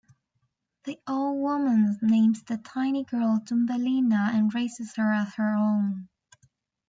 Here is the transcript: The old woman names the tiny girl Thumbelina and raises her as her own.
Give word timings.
The 0.85 0.99
old 1.07 1.43
woman 1.43 1.99
names 2.01 2.41
the 2.41 2.57
tiny 2.57 3.03
girl 3.03 3.39
Thumbelina 3.47 4.31
and 4.33 4.51
raises 4.51 4.95
her 4.95 5.13
as 5.13 5.35
her 5.35 5.53
own. 5.53 6.09